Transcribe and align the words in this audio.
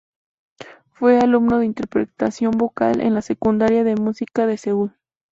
Fue 0.89 1.19
alumno 1.19 1.59
de 1.59 1.67
Interpretación 1.67 2.53
Vocal 2.53 3.01
en 3.01 3.13
la 3.13 3.21
Secundaria 3.21 3.83
de 3.83 3.93
Música 3.95 4.47
de 4.47 4.57
Seúl. 4.57 4.97